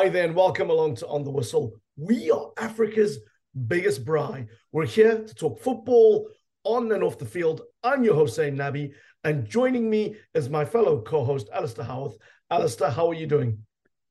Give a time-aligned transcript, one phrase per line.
[0.00, 1.74] Hi there, and welcome along to On the Whistle.
[1.94, 3.18] We are Africa's
[3.66, 4.46] biggest braai.
[4.72, 6.26] We're here to talk football
[6.64, 7.60] on and off the field.
[7.82, 8.92] I'm your host, Zain Nabi,
[9.24, 12.16] and joining me is my fellow co-host, Alistair Howarth.
[12.50, 13.58] Alistair, how are you doing?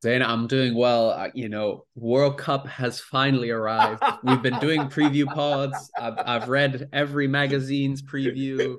[0.04, 1.09] Zain, I'm doing well.
[1.09, 4.03] Uh, you know, World Cup has finally arrived.
[4.21, 5.90] We've been doing preview pods.
[5.99, 8.77] I've, I've read every magazine's preview.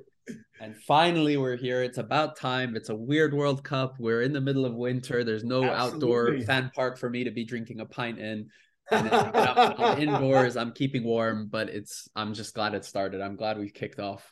[0.60, 1.82] And finally, we're here.
[1.82, 2.76] It's about time.
[2.76, 3.94] It's a weird World Cup.
[3.98, 5.24] We're in the middle of winter.
[5.24, 5.96] There's no Absolutely.
[5.96, 8.50] outdoor fan park for me to be drinking a pint in.
[8.90, 10.58] And I'm, I'm indoors.
[10.58, 12.10] I'm keeping warm, but it's.
[12.14, 13.22] I'm just glad it started.
[13.22, 14.30] I'm glad we kicked off.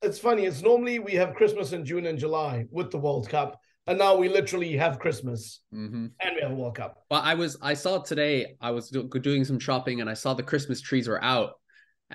[0.00, 0.44] It's funny.
[0.44, 4.16] It's normally we have Christmas in June and July with the World Cup, and now
[4.16, 6.06] we literally have Christmas mm-hmm.
[6.20, 7.02] and we have a World Cup.
[7.10, 7.56] Well, I was.
[7.60, 8.54] I saw today.
[8.60, 11.54] I was doing some shopping, and I saw the Christmas trees were out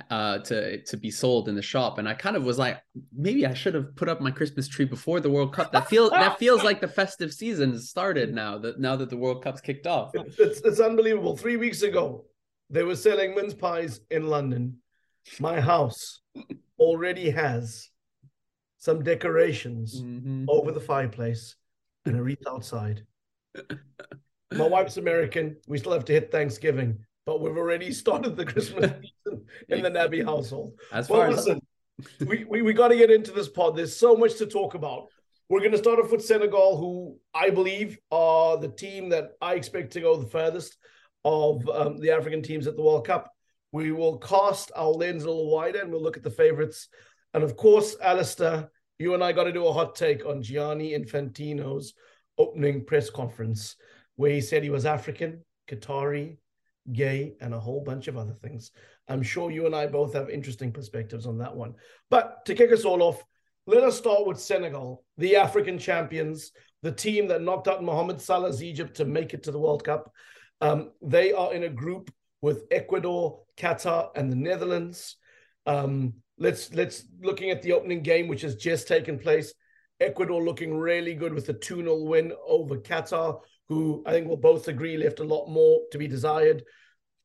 [0.09, 1.97] uh to to be sold in the shop.
[1.97, 2.81] And i kind of was like
[3.15, 5.71] maybe i should have put up my christmas tree before the world cup.
[5.71, 9.17] That feels that feels like the festive season has started now that now that the
[9.17, 10.11] world cup's kicked off.
[10.13, 11.35] It's, it's unbelievable.
[11.35, 12.25] Three weeks ago
[12.69, 14.77] they were selling mince pies in london.
[15.39, 16.21] My house
[16.79, 17.89] already has
[18.77, 20.45] some decorations mm-hmm.
[20.47, 21.55] over the fireplace
[22.05, 23.03] and a wreath outside.
[24.53, 25.57] My wife's american.
[25.67, 29.91] We still have to hit thanksgiving but we've already started the Christmas season in the
[29.91, 30.73] Nabi household.
[30.91, 31.61] As far well, as listen,
[32.27, 33.75] we, we, we got to get into this pod.
[33.75, 35.09] There's so much to talk about.
[35.47, 39.53] We're going to start off with Senegal, who I believe are the team that I
[39.53, 40.77] expect to go the furthest
[41.23, 43.31] of um, the African teams at the World Cup.
[43.71, 46.87] We will cast our lens a little wider and we'll look at the favorites.
[47.35, 50.93] And of course, Alistair, you and I got to do a hot take on Gianni
[50.97, 51.93] Infantino's
[52.39, 53.75] opening press conference,
[54.15, 56.37] where he said he was African, Qatari,
[56.93, 58.71] gay, and a whole bunch of other things.
[59.07, 61.75] I'm sure you and I both have interesting perspectives on that one.
[62.09, 63.23] But to kick us all off,
[63.67, 68.63] let us start with Senegal, the African champions, the team that knocked out Mohamed Salah's
[68.63, 70.11] Egypt to make it to the World Cup.
[70.61, 75.17] Um, they are in a group with Ecuador, Qatar, and the Netherlands.
[75.65, 79.53] Um, let's let's looking at the opening game, which has just taken place.
[79.99, 84.37] Ecuador looking really good with a 2 0 win over Qatar, who I think we'll
[84.37, 86.63] both agree left a lot more to be desired.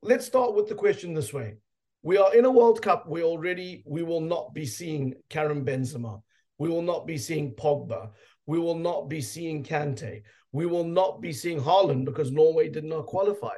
[0.07, 1.57] Let's start with the question this way.
[2.03, 6.21] We are in a World Cup We already we will not be seeing Karim Benzema.
[6.59, 8.11] We will not be seeing Pogba.
[8.45, 10.21] We will not be seeing Kante.
[10.53, 13.55] We will not be seeing Haaland because Norway did not qualify.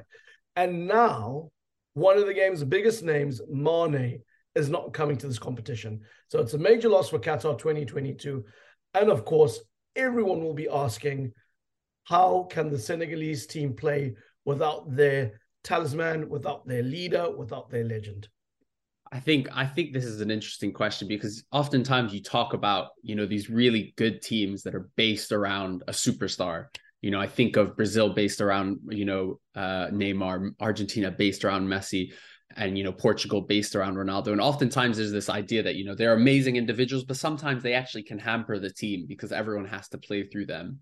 [0.54, 1.50] And now,
[1.94, 4.22] one of the game's biggest names, Mane,
[4.54, 6.02] is not coming to this competition.
[6.28, 8.44] So it's a major loss for Qatar 2022.
[8.94, 9.58] And of course,
[9.96, 11.32] everyone will be asking,
[12.04, 14.14] how can the Senegalese team play
[14.44, 18.28] without their talisman, without their leader, without their legend?
[19.12, 23.14] I think I think this is an interesting question because oftentimes you talk about you
[23.14, 26.66] know these really good teams that are based around a superstar.
[27.02, 31.68] You know, I think of Brazil based around you know uh, Neymar, Argentina based around
[31.68, 32.12] Messi,
[32.56, 34.28] and you know Portugal based around Ronaldo.
[34.28, 38.04] And oftentimes there's this idea that you know they're amazing individuals, but sometimes they actually
[38.04, 40.80] can hamper the team because everyone has to play through them.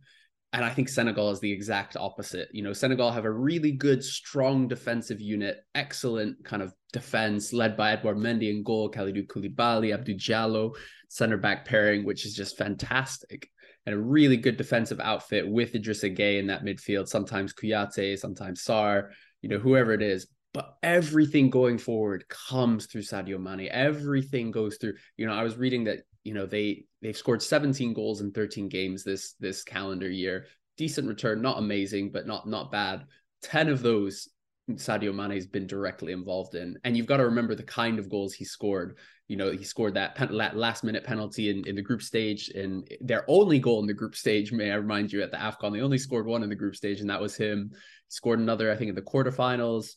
[0.54, 2.48] And I think Senegal is the exact opposite.
[2.52, 7.76] You know, Senegal have a really good, strong defensive unit, excellent kind of defense led
[7.76, 10.76] by Edouard Mendy in goal, Kalidou Koulibaly, Abdou Diallo,
[11.08, 13.50] center back pairing, which is just fantastic.
[13.84, 18.62] And a really good defensive outfit with Idrissa Gueye in that midfield, sometimes Kouyaté, sometimes
[18.62, 19.10] Sarr,
[19.42, 20.28] you know, whoever it is.
[20.52, 23.68] But everything going forward comes through Sadio Mane.
[23.72, 24.94] Everything goes through.
[25.16, 28.68] You know, I was reading that you know they they've scored 17 goals in 13
[28.68, 30.46] games this this calendar year.
[30.76, 33.04] Decent return not amazing but not not bad.
[33.42, 34.28] 10 of those
[34.72, 36.78] Sadio Mane has been directly involved in.
[36.84, 38.96] And you've got to remember the kind of goals he scored.
[39.28, 42.50] You know he scored that, pen- that last minute penalty in, in the group stage
[42.50, 45.72] and their only goal in the group stage may I remind you at the AFCON
[45.72, 47.70] they only scored one in the group stage and that was him.
[47.72, 49.94] He scored another I think in the quarterfinals.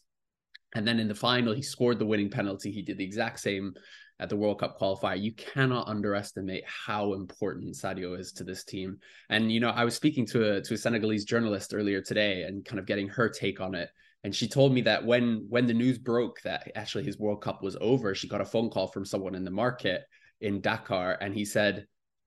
[0.75, 2.71] And then in the final he scored the winning penalty.
[2.71, 3.73] He did the exact same
[4.19, 5.21] at the World Cup qualifier.
[5.21, 8.97] You cannot underestimate how important Sadio is to this team.
[9.29, 12.65] And you know, I was speaking to a to a Senegalese journalist earlier today and
[12.65, 13.89] kind of getting her take on it.
[14.23, 17.61] And she told me that when when the news broke that actually his World Cup
[17.61, 20.03] was over, she got a phone call from someone in the market
[20.41, 21.85] in Dakar, and he said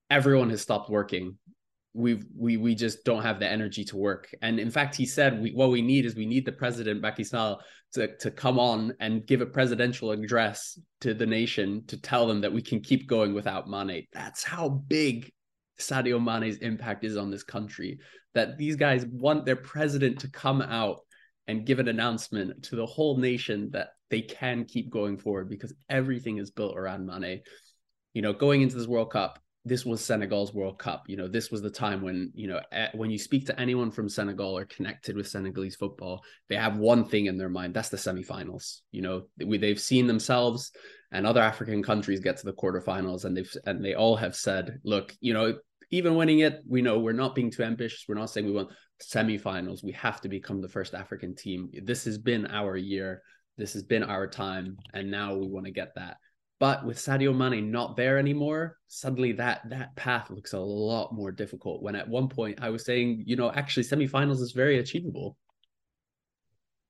[0.08, 1.38] everyone has stopped working
[1.92, 4.32] we we we just don't have the energy to work.
[4.42, 7.24] And in fact, he said we, what we need is we need the president Macky
[7.24, 7.60] Sall
[7.92, 12.40] to to come on and give a presidential address to the nation to tell them
[12.42, 14.06] that we can keep going without Mane.
[14.12, 15.32] That's how big
[15.78, 17.98] Sadio Mane's impact is on this country.
[18.34, 21.00] That these guys want their president to come out
[21.48, 25.74] and give an announcement to the whole nation that they can keep going forward because
[25.88, 27.40] everything is built around Mane.
[28.14, 31.04] You know, going into this World Cup, this was Senegal's World Cup.
[31.06, 32.60] You know, this was the time when, you know,
[32.94, 37.04] when you speak to anyone from Senegal or connected with Senegalese football, they have one
[37.04, 38.80] thing in their mind that's the semifinals.
[38.90, 40.72] You know, we, they've seen themselves
[41.12, 44.78] and other African countries get to the quarterfinals and they've and they all have said,
[44.82, 45.58] look, you know,
[45.90, 48.04] even winning it, we know we're not being too ambitious.
[48.08, 48.70] We're not saying we want
[49.02, 49.84] semifinals.
[49.84, 51.68] We have to become the first African team.
[51.82, 53.22] This has been our year.
[53.58, 54.78] This has been our time.
[54.94, 56.16] And now we want to get that.
[56.60, 61.32] But with Sadio Mane not there anymore, suddenly that that path looks a lot more
[61.32, 61.82] difficult.
[61.82, 65.38] When at one point I was saying, you know, actually semifinals is very achievable.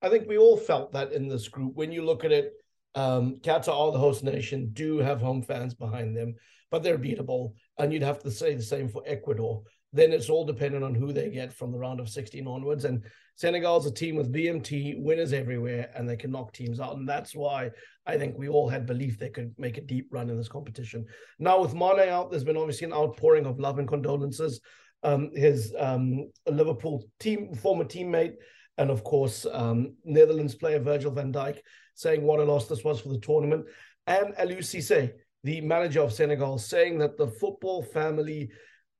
[0.02, 1.76] I think we all felt that in this group.
[1.76, 2.52] When you look at it,
[2.96, 6.34] um, Qatar, the host nation, do have home fans behind them,
[6.72, 7.52] but they're beatable.
[7.78, 9.62] And you'd have to say the same for Ecuador
[9.92, 12.84] then it's all dependent on who they get from the round of 16 onwards.
[12.84, 16.96] And Senegal's a team with BMT winners everywhere, and they can knock teams out.
[16.96, 17.70] And that's why
[18.10, 21.06] I think we all had belief they could make a deep run in this competition.
[21.38, 24.60] Now, with Mane out, there's been obviously an outpouring of love and condolences.
[25.02, 28.34] Um, his um, Liverpool team, former teammate,
[28.78, 31.58] and of course, um, Netherlands player Virgil van Dijk
[31.94, 33.64] saying what a loss this was for the tournament.
[34.06, 35.12] And Aliou Cisse,
[35.44, 38.50] the manager of Senegal, saying that the football family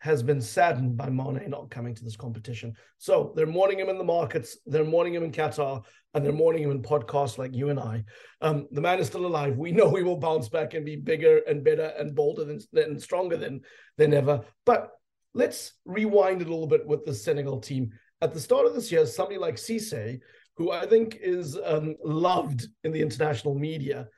[0.00, 2.75] has been saddened by Mane not coming to this competition.
[2.99, 6.62] So they're mourning him in the markets, they're mourning him in Qatar, and they're mourning
[6.62, 8.05] him in podcasts like you and I.
[8.41, 9.56] Um, the man is still alive.
[9.56, 12.99] We know he will bounce back and be bigger and better and bolder than, than
[12.99, 13.61] stronger than
[13.99, 14.41] than ever.
[14.64, 14.91] But
[15.35, 17.93] let's rewind a little bit with the Senegal team.
[18.23, 20.19] At the start of this year, somebody like Cisse,
[20.56, 24.08] who I think is um, loved in the international media,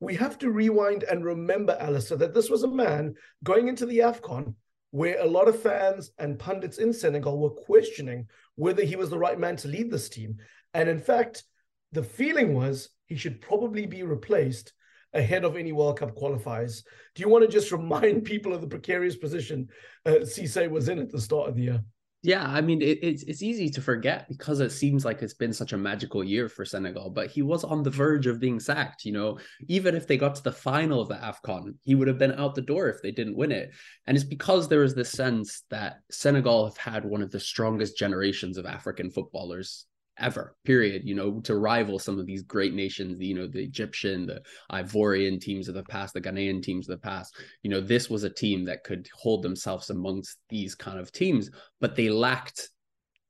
[0.00, 3.98] we have to rewind and remember, Alistair, that this was a man going into the
[3.98, 4.54] AFCON
[4.94, 9.18] where a lot of fans and pundits in Senegal were questioning whether he was the
[9.18, 10.36] right man to lead this team.
[10.72, 11.42] And in fact,
[11.90, 14.72] the feeling was he should probably be replaced
[15.12, 16.84] ahead of any World Cup qualifiers.
[17.16, 19.66] Do you want to just remind people of the precarious position
[20.06, 21.80] uh, Cisse was in at the start of the year?
[22.24, 25.52] Yeah, I mean it, it's it's easy to forget because it seems like it's been
[25.52, 29.04] such a magical year for Senegal, but he was on the verge of being sacked.
[29.04, 29.38] You know,
[29.68, 32.54] even if they got to the final of the Afcon, he would have been out
[32.54, 33.72] the door if they didn't win it.
[34.06, 37.98] And it's because there is this sense that Senegal have had one of the strongest
[37.98, 39.84] generations of African footballers
[40.18, 44.26] ever period you know to rival some of these great nations you know the egyptian
[44.26, 44.40] the
[44.70, 47.34] ivorian teams of the past the ghanaian teams of the past.
[47.62, 51.50] You know this was a team that could hold themselves amongst these kind of teams
[51.80, 52.70] but they lacked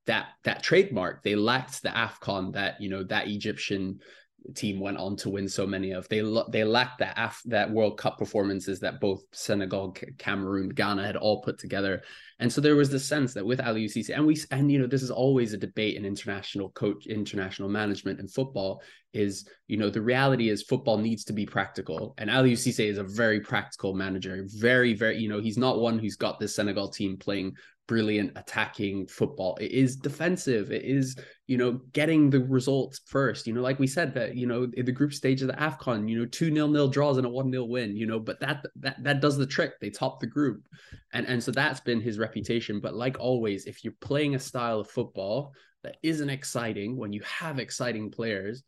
[0.06, 1.22] that that trademark.
[1.22, 4.00] They lacked the afcon that you know that egyptian
[4.54, 6.08] team went on to win so many of.
[6.08, 6.20] They
[6.50, 11.42] they lacked that Af- that World Cup performances that both Senegal, Cameroon, Ghana had all
[11.42, 12.02] put together.
[12.40, 14.86] And so there was the sense that with Aliou Cisse, and we and you know
[14.86, 18.82] this is always a debate in international coach, international management and football
[19.12, 22.98] is you know the reality is football needs to be practical, and Aliou Cisse is
[22.98, 26.88] a very practical manager, very very you know he's not one who's got this Senegal
[26.88, 27.54] team playing
[27.86, 29.56] brilliant attacking football.
[29.60, 30.72] It is defensive.
[30.72, 31.16] It is,
[31.46, 33.46] you know, getting the results first.
[33.46, 36.08] You know, like we said that, you know, in the group stage of the AFCON,
[36.08, 38.64] you know, two nil nil draws and a one nil win, you know, but that
[38.76, 39.74] that that does the trick.
[39.80, 40.66] They top the group.
[41.12, 42.80] And and so that's been his reputation.
[42.80, 45.52] But like always, if you're playing a style of football
[45.82, 48.62] that isn't exciting when you have exciting players,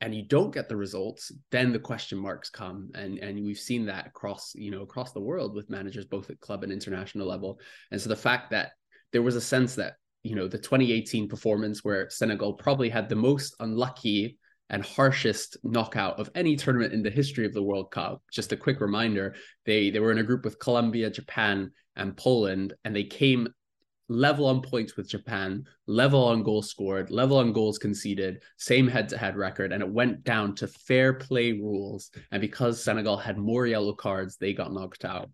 [0.00, 2.90] and you don't get the results, then the question marks come.
[2.94, 6.40] And and we've seen that across, you know, across the world with managers both at
[6.40, 7.58] club and international level.
[7.90, 8.72] And so the fact that
[9.12, 13.16] there was a sense that, you know, the 2018 performance where Senegal probably had the
[13.16, 18.20] most unlucky and harshest knockout of any tournament in the history of the World Cup.
[18.32, 22.74] Just a quick reminder, they they were in a group with Colombia, Japan, and Poland,
[22.84, 23.48] and they came
[24.08, 29.08] level on points with Japan, level on goals scored, level on goals conceded, same head
[29.10, 29.72] to head record.
[29.72, 32.10] And it went down to fair play rules.
[32.30, 35.30] And because Senegal had more yellow cards, they got knocked out.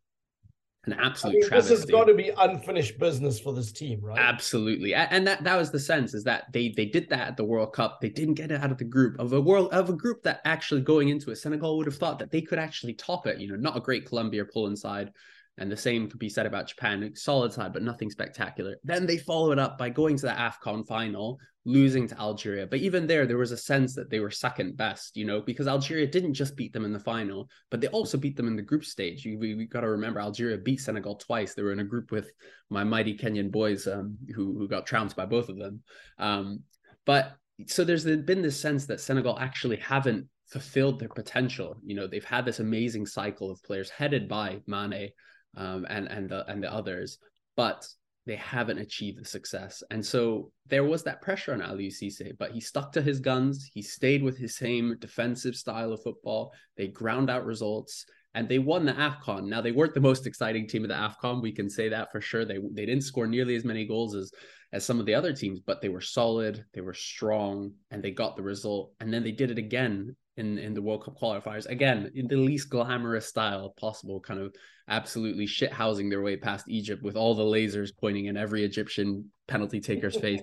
[0.84, 1.74] An absolute I mean, travesty.
[1.74, 4.18] This has got to be unfinished business for this team, right?
[4.18, 7.44] Absolutely, and that that was the sense is that they they did that at the
[7.44, 8.00] World Cup.
[8.00, 10.40] They didn't get it out of the group of a world of a group that
[10.44, 13.38] actually going into it, Senegal would have thought that they could actually top it.
[13.38, 15.12] You know, not a great Colombia Poland side,
[15.58, 17.12] and the same could be said about Japan.
[17.14, 18.76] Solid side, but nothing spectacular.
[18.84, 22.66] Then they follow it up by going to the AFCON final, losing to Algeria.
[22.66, 25.68] But even there, there was a sense that they were second best, you know, because
[25.68, 28.62] Algeria didn't just beat them in the final, but they also beat them in the
[28.62, 29.26] group stage.
[29.26, 31.54] We, we got to remember Algeria beat Senegal twice.
[31.54, 32.30] They were in a group with
[32.70, 35.82] my mighty Kenyan boys um, who, who got trounced by both of them.
[36.18, 36.60] Um,
[37.04, 41.76] but so there's been this sense that Senegal actually haven't fulfilled their potential.
[41.84, 45.10] You know, they've had this amazing cycle of players headed by Mane
[45.56, 47.18] um, and and the and the others,
[47.56, 47.86] but
[48.24, 49.82] they haven't achieved the success.
[49.90, 53.68] And so there was that pressure on Aliou Cisse, but he stuck to his guns.
[53.74, 56.52] He stayed with his same defensive style of football.
[56.76, 58.06] They ground out results.
[58.34, 59.46] and they won the AFCON.
[59.46, 61.42] Now they weren't the most exciting team of the AFCON.
[61.42, 62.44] We can say that for sure.
[62.44, 64.32] They they didn't score nearly as many goals as
[64.72, 68.10] as some of the other teams, but they were solid, they were strong, and they
[68.10, 68.94] got the result.
[69.00, 72.36] And then they did it again in in the World Cup qualifiers again in the
[72.36, 74.54] least glamorous style possible, kind of
[74.88, 79.80] absolutely shithousing their way past Egypt with all the lasers pointing in every Egyptian penalty
[79.80, 80.40] taker's face.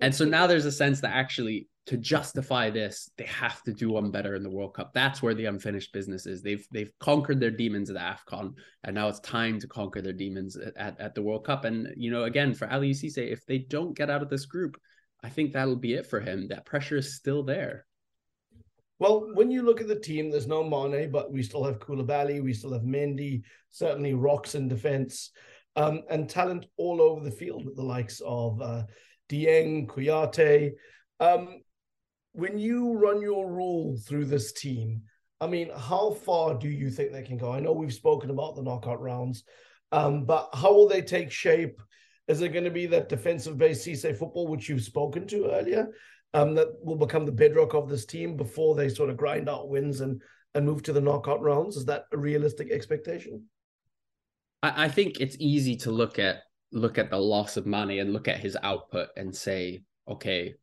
[0.00, 3.90] And so now there's a sense that actually to justify this, they have to do
[3.90, 4.92] one better in the World Cup.
[4.94, 6.42] That's where the unfinished business is.
[6.42, 10.56] They've they've conquered their demons at AFCON, and now it's time to conquer their demons
[10.56, 11.64] at, at, at the World Cup.
[11.64, 14.80] And you know, again, for Aliou Cisse, if they don't get out of this group,
[15.22, 16.48] I think that'll be it for him.
[16.48, 17.84] That pressure is still there.
[18.98, 22.42] Well, when you look at the team, there's no Mane, but we still have Koulibaly,
[22.42, 25.30] we still have Mendy, certainly rocks in defense,
[25.76, 28.84] um, and talent all over the field with the likes of uh,
[29.28, 30.72] Dieng, Kouyaté.
[31.18, 31.60] Um,
[32.32, 35.02] when you run your rule through this team,
[35.40, 37.52] I mean, how far do you think they can go?
[37.52, 39.44] I know we've spoken about the knockout rounds,
[39.92, 41.80] um, but how will they take shape?
[42.28, 45.88] Is it going to be that defensive based Cisse football, which you've spoken to earlier,
[46.34, 49.68] um, that will become the bedrock of this team before they sort of grind out
[49.68, 50.20] wins and
[50.54, 51.76] and move to the knockout rounds?
[51.76, 53.44] Is that a realistic expectation?
[54.62, 58.12] I, I think it's easy to look at look at the loss of Mane and
[58.12, 60.54] look at his output and say, okay,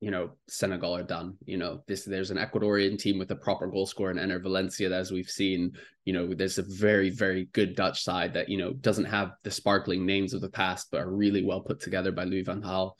[0.00, 1.36] you know, Senegal are done.
[1.46, 4.90] You know, this there's an Ecuadorian team with a proper goal scorer in Enner Valencia,
[4.90, 5.72] as we've seen.
[6.04, 9.50] You know, there's a very, very good Dutch side that, you know, doesn't have the
[9.50, 12.92] sparkling names of the past, but are really well put together by Louis van Gaal.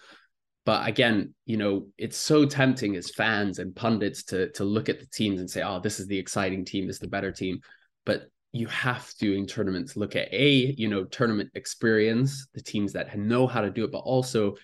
[0.66, 5.00] But again, you know, it's so tempting as fans and pundits to to look at
[5.00, 7.60] the teams and say, oh, this is the exciting team, this is the better team.
[8.04, 12.92] But you have to in tournaments look at a you know tournament experience the teams
[12.92, 14.54] that know how to do it but also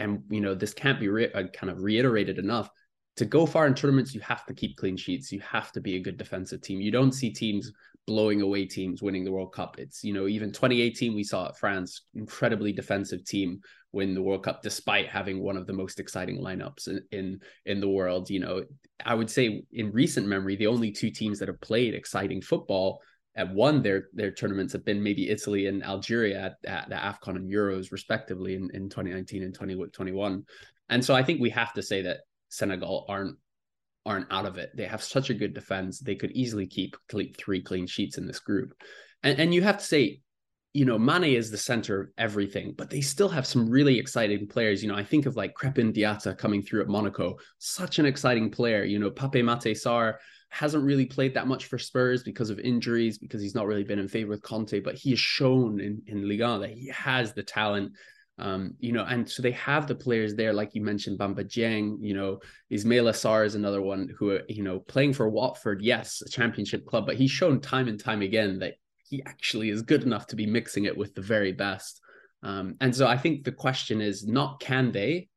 [0.00, 2.68] and you know this can't be re- uh, kind of reiterated enough
[3.18, 5.32] to go far in tournaments you have to keep clean sheets.
[5.32, 6.80] You have to be a good defensive team.
[6.80, 7.72] You don't see teams
[8.06, 9.78] blowing away teams winning the world cup.
[9.78, 13.60] It's you know even 2018 we saw france incredibly defensive team
[13.92, 17.80] win the world cup despite having one of the most exciting lineups in in, in
[17.80, 18.64] the world you know
[19.04, 23.00] i would say in recent memory the only two teams that have played exciting football
[23.38, 27.36] have won their their tournaments have been maybe Italy and Algeria at, at the AFCON
[27.36, 30.44] and Euros respectively in, in 2019 and 2021.
[30.88, 32.18] And so I think we have to say that
[32.48, 33.36] Senegal aren't
[34.04, 34.70] aren't out of it.
[34.74, 36.00] They have such a good defense.
[36.00, 38.74] They could easily keep three clean sheets in this group.
[39.22, 40.20] And and you have to say,
[40.78, 44.46] you know, Mane is the center of everything, but they still have some really exciting
[44.46, 44.80] players.
[44.80, 48.48] You know, I think of like Crépin Diatta coming through at Monaco, such an exciting
[48.48, 48.84] player.
[48.84, 50.14] You know, Pape Matar Sarr
[50.50, 53.98] hasn't really played that much for Spurs because of injuries, because he's not really been
[53.98, 57.42] in favor with Conte, but he has shown in, in Liga that he has the
[57.42, 57.94] talent.
[58.38, 61.96] Um, you know, and so they have the players there, like you mentioned, Bamba Dieng,
[62.00, 62.38] you know,
[62.70, 67.04] Ismaila Sarr is another one who, you know, playing for Watford, yes, a championship club,
[67.04, 68.74] but he's shown time and time again that
[69.08, 72.00] he actually is good enough to be mixing it with the very best.
[72.42, 75.28] Um, and so I think the question is not can they,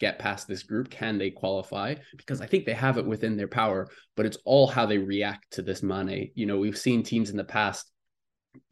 [0.00, 0.90] get past this group?
[0.90, 1.94] Can they qualify?
[2.16, 5.52] Because I think they have it within their power, but it's all how they react
[5.52, 6.32] to this money.
[6.34, 7.92] You know, we've seen teams in the past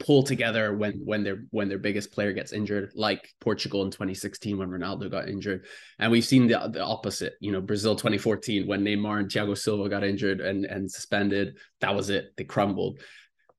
[0.01, 4.59] pull together when when their when their biggest player gets injured, like Portugal in 2016
[4.59, 5.67] when Ronaldo got injured,
[6.01, 7.35] and we've seen the the opposite.
[7.41, 11.95] You know, Brazil 2014 when Neymar and Thiago Silva got injured and and suspended, that
[11.95, 12.33] was it.
[12.37, 13.01] They crumbled.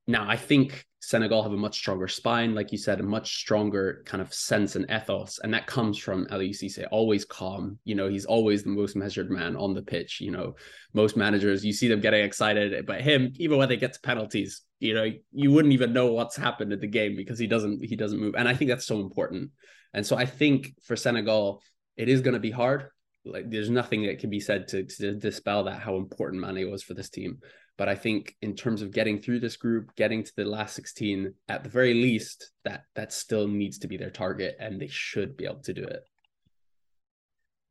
[0.09, 4.01] Now I think Senegal have a much stronger spine, like you said, a much stronger
[4.07, 7.77] kind of sense and ethos, and that comes from Aliou Cisse, always calm.
[7.83, 10.19] You know, he's always the most measured man on the pitch.
[10.19, 10.55] You know,
[10.93, 14.63] most managers you see them getting excited, but him, even when they get to penalties,
[14.79, 17.95] you know, you wouldn't even know what's happened in the game because he doesn't he
[17.95, 19.51] doesn't move, and I think that's so important.
[19.93, 21.61] And so I think for Senegal,
[21.97, 22.89] it is going to be hard.
[23.25, 26.81] Like, there's nothing that can be said to, to dispel that how important Mane was
[26.81, 27.39] for this team.
[27.79, 31.33] But I think in terms of getting through this group, getting to the last 16,
[31.47, 35.37] at the very least, that that still needs to be their target and they should
[35.37, 36.01] be able to do it.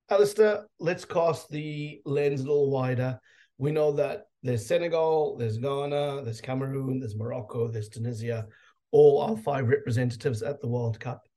[0.09, 3.21] Alistair, let's cast the lens a little wider.
[3.59, 8.47] We know that there's Senegal, there's Ghana, there's Cameroon, there's Morocco, there's Tunisia,
[8.93, 11.29] all our five representatives at the World Cup.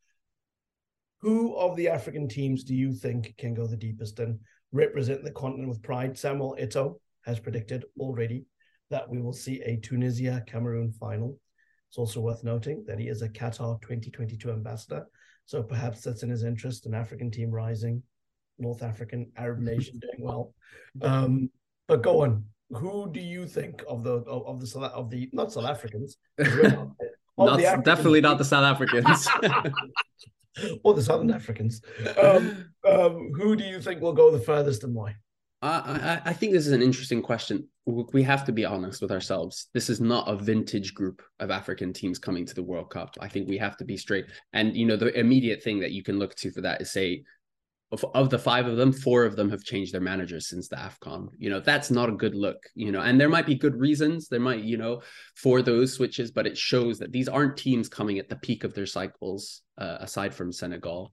[1.19, 4.39] Who of the African teams do you think can go the deepest and
[4.71, 6.17] represent the continent with pride?
[6.17, 8.45] Samuel Eto'o has predicted already
[8.91, 11.38] that we will see a Tunisia Cameroon final.
[11.89, 15.07] It's also worth noting that he is a Qatar 2022 ambassador.
[15.45, 18.03] So perhaps that's in his interest, an African team rising,
[18.60, 20.53] North African Arab nation doing well.
[21.01, 21.50] Um,
[21.88, 22.45] but go on.
[22.69, 26.17] Who do you think of the of, of the of the not South Africans?
[27.38, 29.27] Not, not the definitely not the South Africans.
[30.83, 31.81] or the Southern Africans.
[32.21, 35.15] Um, um, who do you think will go the furthest and why?
[35.62, 37.67] I, I think this is an interesting question.
[37.85, 39.67] We have to be honest with ourselves.
[39.73, 43.15] This is not a vintage group of African teams coming to the World Cup.
[43.19, 44.25] I think we have to be straight.
[44.53, 47.23] And you know, the immediate thing that you can look to for that is say,
[47.91, 50.77] of, of the five of them, four of them have changed their managers since the
[50.77, 51.29] AFCON.
[51.38, 54.27] You know, that's not a good look, you know, and there might be good reasons.
[54.27, 55.01] There might, you know,
[55.35, 58.73] for those switches, but it shows that these aren't teams coming at the peak of
[58.73, 61.11] their cycles, uh, aside from Senegal.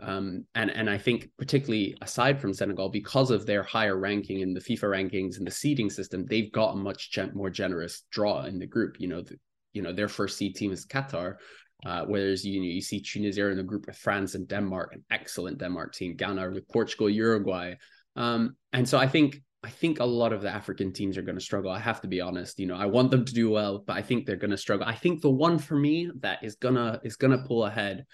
[0.00, 4.52] Um, and and I think particularly aside from Senegal, because of their higher ranking in
[4.52, 8.44] the FIFA rankings and the seeding system, they've got a much gen- more generous draw
[8.44, 8.96] in the group.
[8.98, 9.38] You know, the,
[9.72, 11.36] you know their first seed team is Qatar,
[11.84, 15.04] uh, whereas you know you see Tunisia in the group with France and Denmark, an
[15.10, 17.74] excellent Denmark team, Ghana with Portugal, Uruguay,
[18.16, 21.38] um, and so I think I think a lot of the African teams are going
[21.38, 21.72] to struggle.
[21.72, 22.60] I have to be honest.
[22.60, 24.86] You know, I want them to do well, but I think they're going to struggle.
[24.86, 28.04] I think the one for me that is gonna is gonna pull ahead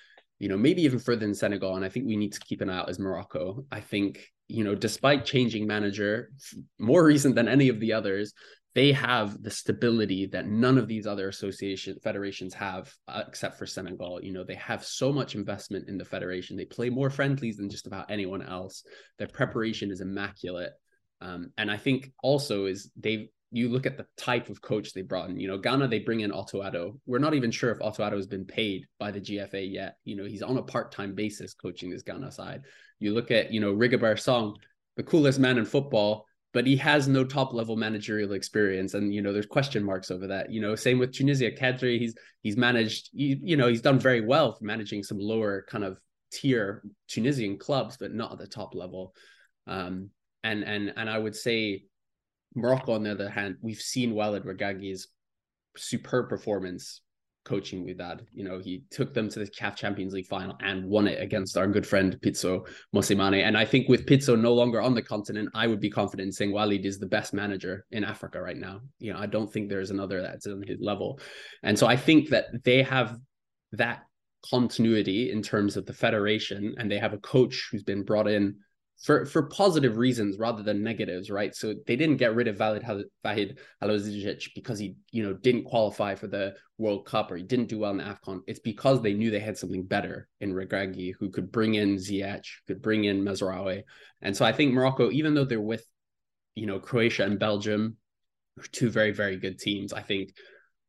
[0.43, 1.77] you know, maybe even further than Senegal.
[1.77, 3.65] And I think we need to keep an eye out as Morocco.
[3.71, 6.33] I think, you know, despite changing manager,
[6.81, 8.35] more recent than any of the others,
[8.75, 13.67] they have the stability that none of these other association federations have, uh, except for
[13.67, 14.19] Senegal.
[14.21, 16.57] You know, they have so much investment in the federation.
[16.57, 18.83] They play more friendlies than just about anyone else.
[19.21, 20.73] Their preparation is immaculate.
[21.21, 25.03] Um, and I think also is they've you look at the type of coach they
[25.03, 25.39] brought in.
[25.39, 26.99] You know, Ghana, they bring in Otto Addo.
[27.07, 29.97] We're not even sure if Otto Addo has been paid by the GFA yet.
[30.05, 32.63] You know, he's on a part-time basis coaching this Ghana side.
[32.99, 34.57] You look at, you know, Rigobert Song,
[34.97, 38.95] the coolest man in football, but he has no top level managerial experience.
[38.95, 40.51] And, you know, there's question marks over that.
[40.51, 44.23] You know, same with Tunisia, Kadri, he's he's managed, you, you know, he's done very
[44.23, 45.99] well for managing some lower kind of
[46.33, 49.15] tier Tunisian clubs, but not at the top level.
[49.67, 50.11] Um,
[50.43, 51.85] and and and I would say
[52.55, 55.09] Morocco, on the other hand, we've seen Walid Regragui's
[55.77, 57.01] superb performance
[57.45, 58.21] coaching with that.
[58.33, 61.57] You know, he took them to the CAF Champions League final and won it against
[61.57, 63.43] our good friend Pitso Mosimane.
[63.43, 66.33] And I think with Pitso no longer on the continent, I would be confident in
[66.33, 68.81] saying Walid is the best manager in Africa right now.
[68.99, 71.19] You know, I don't think there's another that's on his level.
[71.63, 73.17] And so I think that they have
[73.73, 74.03] that
[74.49, 78.57] continuity in terms of the federation and they have a coach who's been brought in
[79.03, 81.55] for for positive reasons rather than negatives, right?
[81.55, 82.85] So they didn't get rid of Valid
[83.25, 87.69] Vahid Halilhodžić because he, you know, didn't qualify for the World Cup or he didn't
[87.69, 88.43] do well in the AFCON.
[88.47, 92.45] It's because they knew they had something better in Regragui who could bring in Ziyech,
[92.69, 93.83] could bring in Mazraoui.
[94.21, 95.85] And so I think Morocco, even though they're with,
[96.55, 97.97] you know, Croatia and Belgium,
[98.71, 100.33] two very, very good teams, I think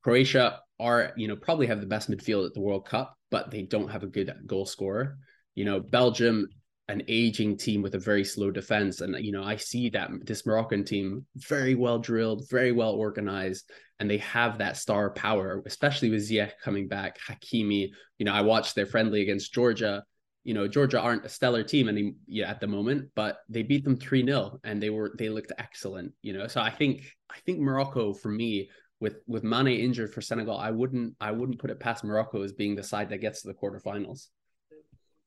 [0.03, 3.63] Croatia are, you know, probably have the best midfield at the World Cup, but they
[3.63, 5.17] don't have a good goal scorer.
[5.55, 6.47] You know, Belgium
[6.93, 9.01] an aging team with a very slow defense.
[9.01, 13.69] And, you know, I see that this Moroccan team very well drilled, very well organized,
[13.99, 17.89] and they have that star power, especially with Ziyech coming back, Hakimi.
[18.19, 20.03] You know, I watched their friendly against Georgia.
[20.43, 23.83] You know, Georgia aren't a stellar team any yeah, at the moment, but they beat
[23.83, 26.47] them 3-0 and they were they looked excellent, you know.
[26.47, 30.69] So I think I think Morocco for me with with Mane injured for Senegal, I
[30.69, 33.53] wouldn't I wouldn't put it past Morocco as being the side that gets to the
[33.53, 34.27] quarterfinals.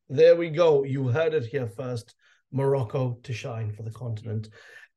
[0.08, 0.84] There we go.
[0.84, 2.14] You heard it here first.
[2.52, 4.48] Morocco to shine for the continent.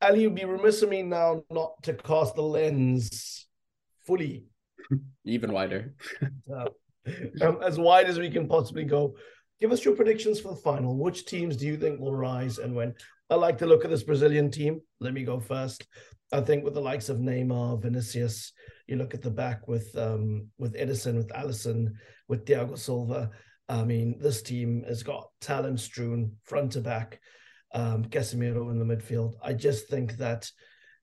[0.01, 3.47] Ali, you'd be remiss of me now not to cast the lens
[4.05, 4.45] fully.
[5.25, 5.93] Even wider.
[7.41, 9.15] um, as wide as we can possibly go.
[9.59, 10.97] Give us your predictions for the final.
[10.97, 12.93] Which teams do you think will rise and when?
[13.29, 14.81] I like to look at this Brazilian team.
[14.99, 15.85] Let me go first.
[16.31, 18.53] I think with the likes of Neymar, Vinicius,
[18.87, 21.93] you look at the back with um, with Ederson, with Alisson,
[22.27, 23.31] with Thiago Silva.
[23.69, 27.19] I mean, this team has got talent strewn front to back.
[27.71, 29.36] Um, Casemiro in the midfield.
[29.43, 30.49] I just think that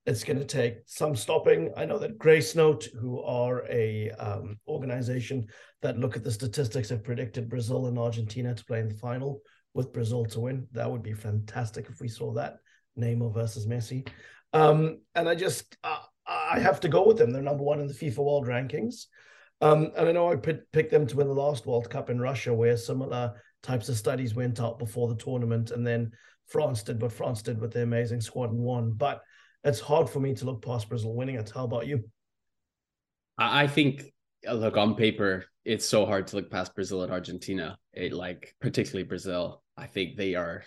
[0.04, 1.72] it's going to take some stopping.
[1.76, 5.46] I know that Gracenote, who are a um, organization
[5.82, 9.42] that look at the statistics, have predicted Brazil and Argentina to play in the final
[9.74, 10.66] with Brazil to win.
[10.72, 12.56] That would be fantastic if we saw that
[12.98, 14.08] Neymar versus Messi.
[14.52, 17.30] Um, and I just uh, I have to go with them.
[17.30, 19.06] They're number one in the FIFA World Rankings.
[19.60, 22.52] Um, and I know I picked them to win the last World Cup in Russia,
[22.52, 26.12] where similar types of studies went out before the tournament, and then
[26.46, 28.92] France did what France did with their amazing squad and won.
[28.92, 29.22] But
[29.64, 31.50] it's hard for me to look past Brazil winning it.
[31.54, 32.04] How about you?
[33.38, 34.04] I think,
[34.46, 37.76] uh, look, on paper, it's so hard to look past Brazil and Argentina.
[37.92, 39.62] It like particularly Brazil.
[39.76, 40.64] I think they are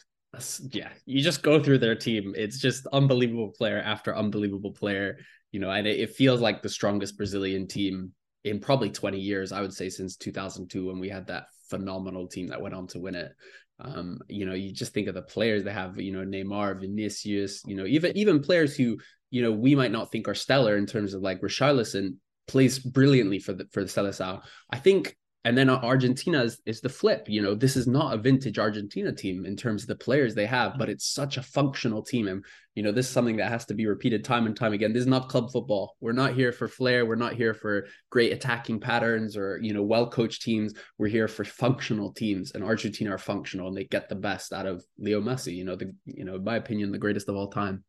[0.71, 2.33] yeah, you just go through their team.
[2.37, 5.17] It's just unbelievable player after unbelievable player,
[5.51, 9.51] you know, and it, it, feels like the strongest Brazilian team in probably 20 years,
[9.51, 12.99] I would say since 2002 when we had that phenomenal team that went on to
[12.99, 13.31] win it.
[13.79, 17.61] Um, you know, you just think of the players they have, you know, Neymar, Vinicius,
[17.65, 18.97] you know, even even players who,
[19.29, 22.15] you know, we might not think are stellar in terms of like Richarlison
[22.47, 24.41] plays brilliantly for the for the Seleção.
[24.69, 25.15] I think
[25.49, 27.25] and then Argentina is, is the flip.
[27.27, 30.45] You know, this is not a vintage Argentina team in terms of the players they
[30.45, 32.27] have, but it's such a functional team.
[32.27, 34.93] And, you know, this is something that has to be repeated time and time again.
[34.93, 35.95] This is not club football.
[36.01, 37.03] We're not here for flair.
[37.03, 40.75] We're not here for great attacking patterns or, you know, well coached teams.
[40.99, 42.51] We're here for functional teams.
[42.51, 45.75] And Argentina are functional and they get the best out of Leo Messi, you know,
[45.75, 47.83] the, you know, in my opinion, the greatest of all time.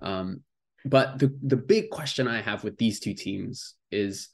[0.00, 0.44] Um,
[0.86, 4.30] but the, the big question I have with these two teams is,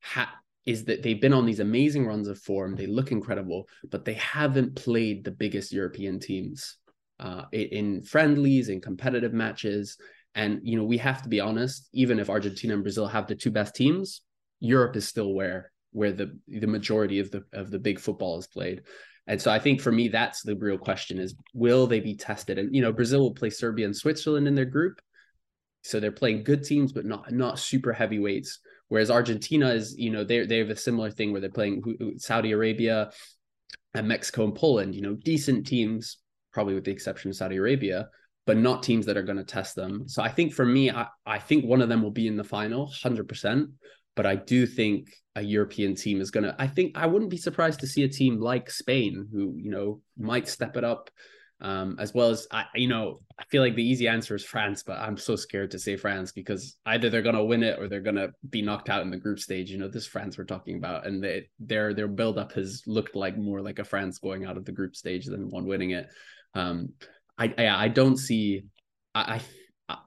[0.00, 2.76] ha- is that they've been on these amazing runs of form.
[2.76, 6.76] They look incredible, but they haven't played the biggest European teams
[7.18, 9.96] uh, in friendlies, in competitive matches.
[10.34, 13.34] And, you know, we have to be honest, even if Argentina and Brazil have the
[13.34, 14.22] two best teams,
[14.60, 18.46] Europe is still where where the the majority of the of the big football is
[18.46, 18.82] played.
[19.26, 22.58] And so I think for me, that's the real question is will they be tested?
[22.58, 25.00] And you know, Brazil will play Serbia and Switzerland in their group.
[25.82, 28.60] So they're playing good teams, but not not super heavyweights.
[28.90, 32.50] Whereas Argentina is, you know, they they have a similar thing where they're playing Saudi
[32.50, 33.10] Arabia
[33.94, 36.18] and Mexico and Poland, you know, decent teams,
[36.52, 38.08] probably with the exception of Saudi Arabia,
[38.46, 40.08] but not teams that are going to test them.
[40.08, 42.42] So I think for me, I, I think one of them will be in the
[42.44, 43.66] final, 100%.
[44.16, 47.36] But I do think a European team is going to, I think I wouldn't be
[47.36, 51.10] surprised to see a team like Spain who, you know, might step it up
[51.60, 54.82] um, as well as I, you know, I feel like the easy answer is France,
[54.82, 58.00] but I'm so scared to say France because either they're gonna win it or they're
[58.00, 59.70] gonna be knocked out in the group stage.
[59.70, 63.16] You know, this France we're talking about, and they, their their build up has looked
[63.16, 66.08] like more like a France going out of the group stage than one winning it.
[66.54, 66.90] Um,
[67.38, 68.64] I I, I don't see
[69.14, 69.40] I,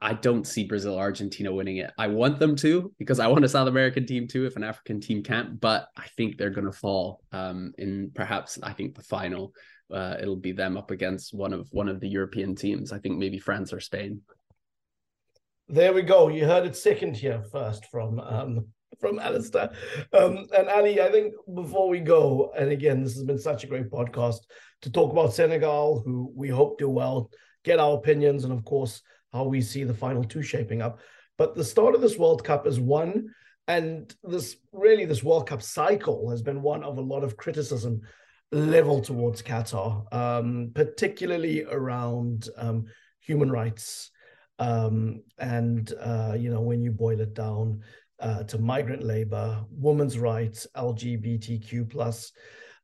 [0.01, 1.91] I don't see Brazil Argentina winning it.
[1.97, 5.01] I want them to because I want a South American team too if an African
[5.01, 9.03] team can't, but I think they're going to fall um, in perhaps I think the
[9.03, 9.53] final
[9.93, 12.91] uh, it'll be them up against one of one of the European teams.
[12.91, 14.21] I think maybe France or Spain.
[15.67, 16.27] There we go.
[16.27, 18.67] You heard it second here first from um,
[18.99, 19.71] from Alistair.
[20.11, 23.67] Um, and Ali, I think before we go, and again, this has been such a
[23.67, 24.39] great podcast
[24.81, 27.31] to talk about Senegal, who we hope do well,
[27.63, 29.01] get our opinions, and of course,
[29.31, 30.99] how we see the final two shaping up.
[31.37, 33.29] But the start of this World Cup is one,
[33.67, 38.01] and this really this World Cup cycle has been one of a lot of criticism
[38.53, 42.85] level towards Qatar, um, particularly around um,
[43.19, 44.11] human rights.
[44.59, 47.81] Um, and, uh, you know, when you boil it down
[48.19, 52.31] uh, to migrant labor, women's rights, LGBTQ plus,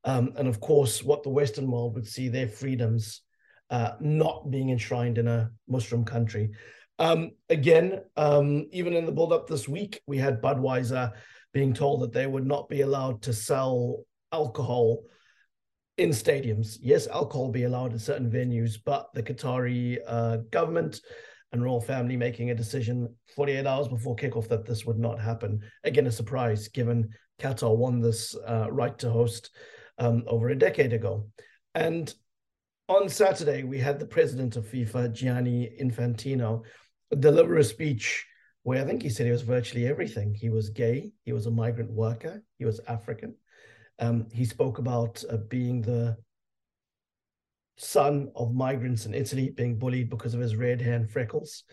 [0.04, 3.22] um, and of course, what the Western world would see their freedoms
[3.70, 6.50] uh, not being enshrined in a Muslim country.
[6.98, 11.12] Um, again, um, even in the build-up this week, we had Budweiser
[11.54, 15.04] being told that they would not be allowed to sell alcohol
[16.00, 16.78] in stadiums.
[16.82, 21.02] Yes, alcohol be allowed in certain venues, but the Qatari uh, government
[21.52, 25.60] and royal family making a decision 48 hours before kickoff that this would not happen.
[25.84, 27.10] Again, a surprise given
[27.40, 29.50] Qatar won this uh, right to host
[29.98, 31.28] um, over a decade ago.
[31.76, 32.14] And
[32.88, 36.64] on Saturday, we had the president of FIFA, Gianni Infantino,
[37.20, 38.26] deliver a speech
[38.64, 40.34] where I think he said he was virtually everything.
[40.34, 43.36] He was gay, he was a migrant worker, he was African,
[44.00, 46.18] um, he spoke about uh, being the
[47.78, 51.64] son of migrants in Italy, being bullied because of his red hair and freckles.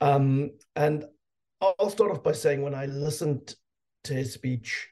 [0.00, 1.04] Um, and
[1.60, 3.54] I'll start off by saying when I listened
[4.04, 4.88] to his speech,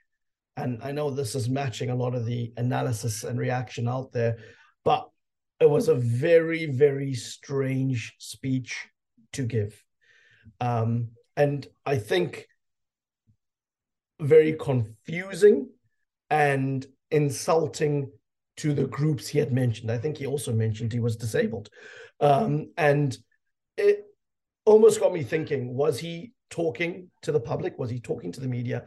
[0.56, 4.38] and I know this is matching a lot of the analysis and reaction out there,
[4.84, 5.08] but
[5.60, 8.86] it was a very, very strange speech
[9.32, 9.82] to give.
[10.60, 12.46] Um, and I think
[14.20, 15.70] very confusing
[16.30, 18.10] and insulting
[18.58, 19.90] to the groups he had mentioned.
[19.90, 21.70] I think he also mentioned he was disabled.
[22.20, 23.16] Um, and
[23.76, 24.04] it
[24.64, 27.78] almost got me thinking was he talking to the public?
[27.78, 28.84] Was he talking to the media?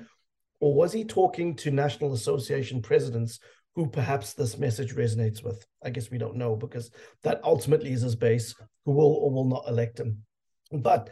[0.59, 3.39] Or was he talking to National Association presidents
[3.75, 5.65] who perhaps this message resonates with?
[5.83, 6.91] I guess we don't know because
[7.23, 8.53] that ultimately is his base
[8.85, 10.23] who will or will not elect him.
[10.71, 11.09] But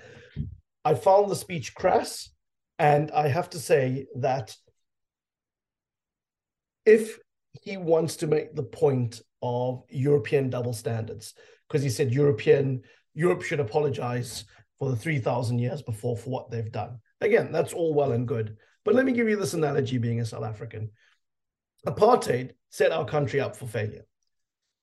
[0.86, 2.30] I found the speech crass.
[2.78, 4.56] And I have to say that
[6.90, 7.20] if
[7.62, 11.36] he wants to make the point of European double standards,
[11.68, 12.82] because he said European
[13.14, 14.46] Europe should apologize
[14.80, 17.00] for the 3,000 years before for what they've done.
[17.22, 18.58] Again, that's all well and good.
[18.86, 20.90] But let me give you this analogy being a South African.
[21.86, 24.06] Apartheid set our country up for failure.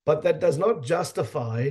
[0.04, 1.70] But that does not justify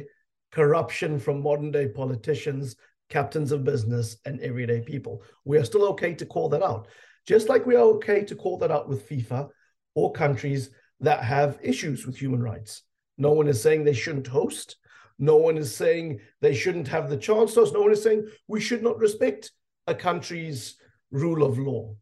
[0.51, 2.75] corruption from modern day politicians,
[3.09, 5.23] captains of business, and everyday people.
[5.45, 6.87] We are still okay to call that out.
[7.25, 9.49] Just like we are okay to call that out with FIFA
[9.95, 12.83] or countries that have issues with human rights.
[13.17, 14.75] No one is saying they shouldn't host.
[15.17, 17.73] No one is saying they shouldn't have the chance to host.
[17.73, 19.51] No one is saying we should not respect
[19.87, 20.75] a country's
[21.11, 21.95] rule of law.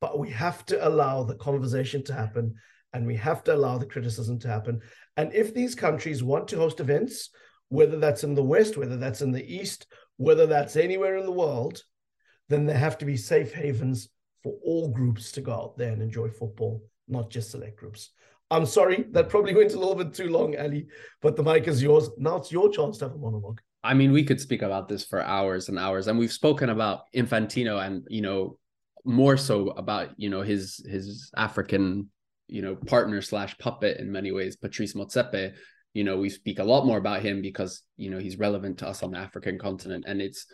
[0.00, 2.54] But we have to allow the conversation to happen
[2.92, 4.80] and we have to allow the criticism to happen.
[5.16, 7.30] And if these countries want to host events,
[7.68, 11.32] whether that's in the West, whether that's in the East, whether that's anywhere in the
[11.32, 11.82] world,
[12.48, 14.08] then there have to be safe havens
[14.42, 18.10] for all groups to go out there and enjoy football, not just select groups.
[18.50, 20.86] I'm sorry, that probably went a little bit too long, Ali,
[21.22, 22.10] but the mic is yours.
[22.18, 23.60] Now it's your chance to have a monologue.
[23.82, 27.04] I mean, we could speak about this for hours and hours, and we've spoken about
[27.14, 28.58] Infantino and you know
[29.04, 32.10] more so about you know his his African
[32.46, 35.54] you know partner slash puppet in many ways, Patrice Motsepe.
[35.94, 38.88] You know, we speak a lot more about him because you know he's relevant to
[38.88, 40.46] us on the African continent, and it's,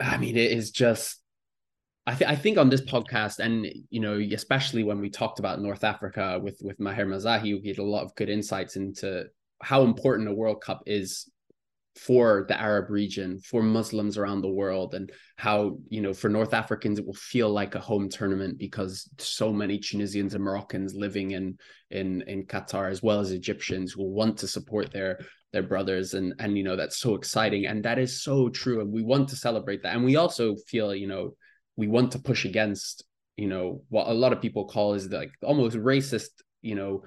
[0.00, 1.23] I mean, it is just
[2.06, 5.60] I, th- I think on this podcast, and you know, especially when we talked about
[5.60, 9.24] North Africa with with Maher Mezahi, we had a lot of good insights into
[9.62, 11.30] how important a World Cup is
[11.96, 16.52] for the Arab region, for Muslims around the world, and how, you know, for North
[16.52, 21.30] Africans, it will feel like a home tournament because so many Tunisians and Moroccans living
[21.30, 21.56] in
[21.90, 25.20] in in Qatar, as well as Egyptians who want to support their
[25.54, 28.92] their brothers and and you know that's so exciting and that is so true and
[28.92, 31.32] we want to celebrate that and we also feel you know
[31.76, 33.04] we want to push against
[33.36, 36.30] you know what a lot of people call is like almost racist
[36.62, 37.02] you know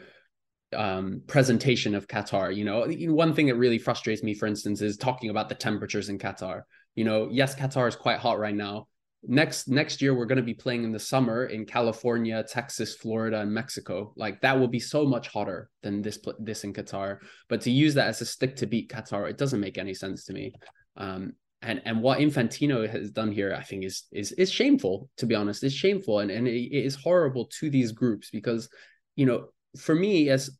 [0.76, 2.56] um, presentation of Qatar.
[2.56, 6.10] You know, one thing that really frustrates me, for instance, is talking about the temperatures
[6.10, 6.64] in Qatar.
[6.96, 8.88] You know, yes, Qatar is quite hot right now.
[9.24, 13.42] Next next year, we're going to be playing in the summer in California, Texas, Florida,
[13.42, 14.14] and Mexico.
[14.16, 17.20] Like that will be so much hotter than this this in Qatar.
[17.50, 20.26] But to use that as a stick to beat Qatar, it doesn't make any sense
[20.26, 20.54] to me.
[20.96, 25.10] Um, and and what Infantino has done here, I think, is is is shameful.
[25.18, 28.70] To be honest, it's shameful, and and it is horrible to these groups because
[29.16, 30.52] you know for me, as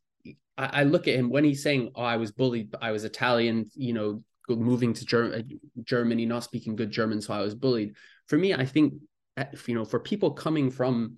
[0.56, 2.74] I, I, look at him when he's saying, "Oh, I was bullied.
[2.82, 3.70] I was Italian.
[3.74, 5.42] You know, moving to Ger-
[5.84, 7.94] Germany, not speaking good German, so I was bullied."
[8.26, 8.94] For me, I think,
[9.36, 11.16] uh, you know, for people coming from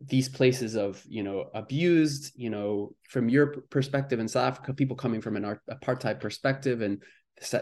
[0.00, 4.94] these places of you know abused you know from your perspective in south africa people
[4.94, 7.02] coming from an apartheid perspective and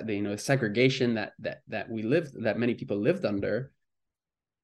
[0.06, 3.72] you know segregation that that that we lived that many people lived under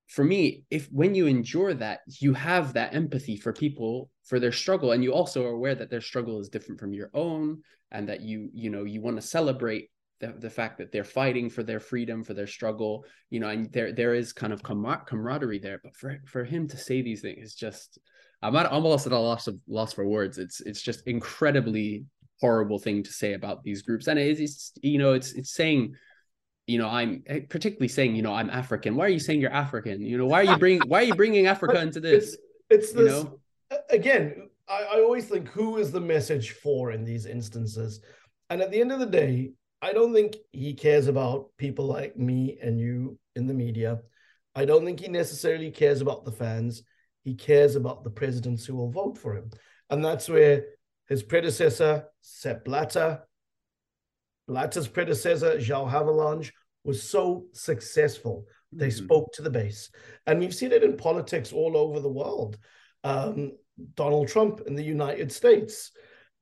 [0.09, 4.53] for me if when you endure that you have that empathy for people for their
[4.53, 8.09] struggle and you also are aware that their struggle is different from your own and
[8.09, 11.63] that you you know you want to celebrate the, the fact that they're fighting for
[11.63, 15.81] their freedom for their struggle you know and there there is kind of camaraderie there
[15.83, 17.99] but for for him to say these things is just
[18.43, 20.39] i'm at almost at a loss of loss for words.
[20.39, 22.05] It's it's just incredibly
[22.41, 24.07] horrible thing to say about these groups.
[24.07, 25.95] And it is it's you know it's it's saying
[26.67, 28.97] you know i'm eh, particularly saying you know i'm african.
[28.97, 30.03] Why are you saying you're african?
[30.03, 32.37] You know why are you bringing why are you bringing africa into this
[32.69, 33.79] it's, it's this you know?
[33.91, 38.01] again I, I always think who is the message for in these instances?
[38.49, 42.17] And at the end of the day i don't think he cares about people like
[42.17, 44.01] me and you in the media.
[44.55, 46.83] I don't think he necessarily cares about the fans.
[47.23, 49.51] He cares about the presidents who will vote for him.
[49.91, 50.65] And that's where
[51.11, 53.21] his predecessor sepp blatter
[54.51, 56.51] Blatter's predecessor, João Havelange,
[56.83, 58.47] was so successful.
[58.73, 59.05] They mm-hmm.
[59.05, 59.91] spoke to the base.
[60.27, 62.59] And we've seen it in politics all over the world.
[63.05, 63.53] Um,
[63.95, 65.93] Donald Trump in the United States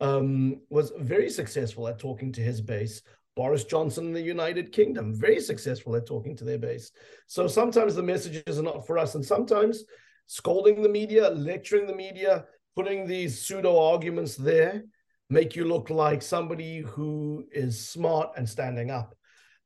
[0.00, 3.02] um, was very successful at talking to his base.
[3.36, 6.90] Boris Johnson in the United Kingdom, very successful at talking to their base.
[7.26, 9.16] So sometimes the messages are not for us.
[9.16, 9.84] And sometimes
[10.28, 12.46] scolding the media, lecturing the media,
[12.78, 14.84] putting these pseudo arguments there
[15.28, 19.16] make you look like somebody who is smart and standing up.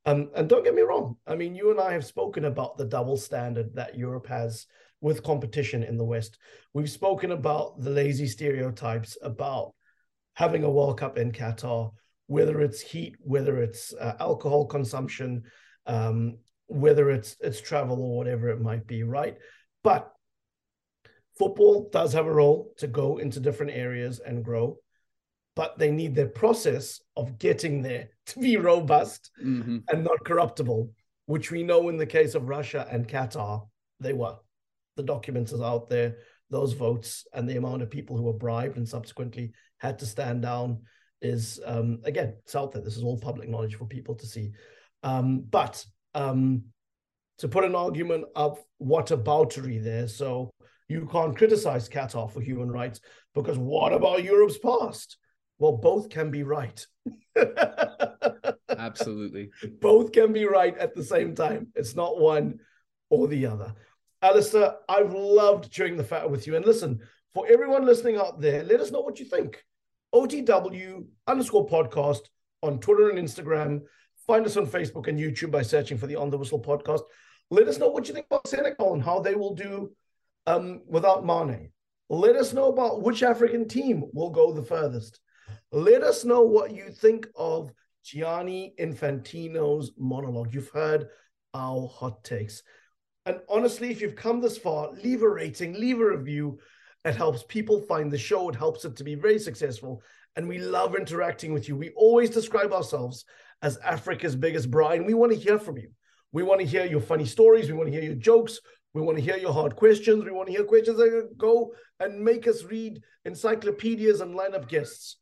[0.03, 1.17] Um, and don't get me wrong.
[1.27, 4.65] I mean, you and I have spoken about the double standard that Europe has
[4.99, 6.39] with competition in the West.
[6.73, 9.75] We've spoken about the lazy stereotypes about
[10.33, 11.91] having a World Cup in Qatar,
[12.25, 15.43] whether it's heat, whether it's uh, alcohol consumption,
[15.85, 19.37] um, whether it's it's travel or whatever it might be, right?
[19.83, 20.11] But
[21.37, 24.77] football does have a role to go into different areas and grow
[25.55, 29.79] but they need their process of getting there to be robust mm-hmm.
[29.89, 30.89] and not corruptible,
[31.25, 33.67] which we know in the case of Russia and Qatar,
[33.99, 34.35] they were.
[34.95, 36.17] The documents are out there,
[36.49, 40.43] those votes and the amount of people who were bribed and subsequently had to stand
[40.43, 40.83] down
[41.21, 42.83] is, um, again, it's out there.
[42.83, 44.51] This is all public knowledge for people to see.
[45.01, 46.65] Um, but um,
[47.39, 50.51] to put an argument of whataboutery there, so
[50.93, 53.01] you can't criticize Qatar for human rights
[53.33, 55.17] because what about Europe's past?
[55.57, 56.85] Well, both can be right.
[58.69, 59.49] Absolutely.
[59.81, 61.67] Both can be right at the same time.
[61.75, 62.59] It's not one
[63.09, 63.73] or the other.
[64.21, 66.55] Alistair, I've loved chewing the fat with you.
[66.55, 66.99] And listen,
[67.33, 69.63] for everyone listening out there, let us know what you think.
[70.13, 72.21] OTW underscore podcast
[72.61, 73.81] on Twitter and Instagram.
[74.27, 77.01] Find us on Facebook and YouTube by searching for the On the Whistle podcast.
[77.49, 79.91] Let us know what you think about Senegal and how they will do
[80.47, 81.71] um, without Mane.
[82.09, 85.19] Let us know about which African team will go the furthest.
[85.71, 87.71] Let us know what you think of
[88.03, 90.53] Gianni Infantino's monologue.
[90.53, 91.07] You've heard
[91.53, 92.61] our hot takes.
[93.25, 96.59] And honestly, if you've come this far, leave a rating, leave a review.
[97.05, 98.49] It helps people find the show.
[98.49, 100.01] It helps it to be very successful.
[100.35, 101.75] And we love interacting with you.
[101.75, 103.23] We always describe ourselves
[103.61, 105.05] as Africa's biggest braai.
[105.05, 105.89] We want to hear from you.
[106.31, 107.67] We want to hear your funny stories.
[107.67, 108.59] We want to hear your jokes.
[108.93, 110.23] We want to hear your hard questions.
[110.23, 114.67] We want to hear questions that go and make us read encyclopedias and line up
[114.67, 115.17] guests.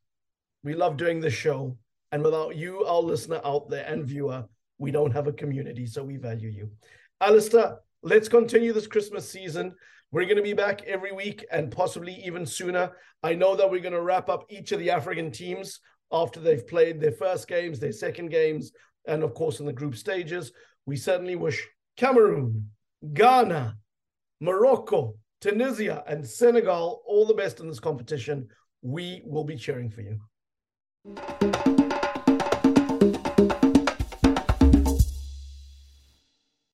[0.63, 1.77] We love doing this show.
[2.11, 4.43] And without you, our listener out there and viewer,
[4.77, 5.85] we don't have a community.
[5.85, 6.69] So we value you.
[7.21, 9.73] Alistair, let's continue this Christmas season.
[10.11, 12.91] We're going to be back every week and possibly even sooner.
[13.23, 15.79] I know that we're going to wrap up each of the African teams
[16.11, 18.73] after they've played their first games, their second games,
[19.07, 20.51] and of course in the group stages.
[20.85, 22.69] We certainly wish Cameroon,
[23.13, 23.77] Ghana,
[24.39, 28.47] Morocco, Tunisia, and Senegal all the best in this competition.
[28.81, 31.50] We will be cheering for you.